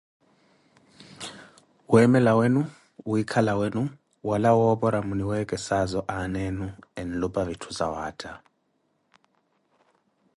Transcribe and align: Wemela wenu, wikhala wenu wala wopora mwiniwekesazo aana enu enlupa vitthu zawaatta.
Wemela 1.91 2.31
wenu, 2.39 2.61
wikhala 3.11 3.53
wenu 3.59 3.83
wala 4.29 4.49
wopora 4.59 4.99
mwiniwekesazo 5.07 5.99
aana 6.15 6.39
enu 6.49 6.65
enlupa 7.01 7.41
vitthu 7.49 7.69
zawaatta. 7.77 8.31